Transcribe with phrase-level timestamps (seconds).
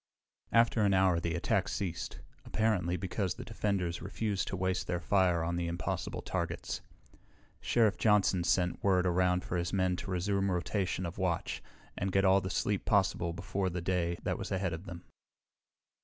[0.51, 5.43] After an hour the attack ceased, apparently because the defenders refused to waste their fire
[5.43, 6.81] on the impossible targets.
[7.59, 11.61] Sheriff Johnson sent word around for his men to resume rotation of watch
[11.95, 15.03] and get all the sleep possible before the day that was ahead of them.